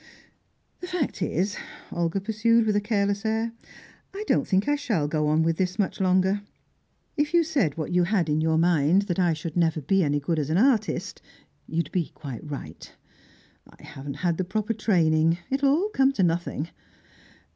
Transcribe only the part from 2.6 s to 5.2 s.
with a careless air, "I don't think I shall